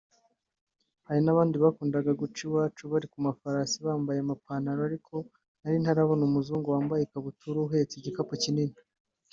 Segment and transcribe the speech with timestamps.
[1.07, 5.13] hari abandi bakundaga guca iwacu bari kumafarasi bambaye amapantaro ariko
[5.61, 8.77] nari ntarabona umuzungu wambaye ikabutura ahetse igikapu kinini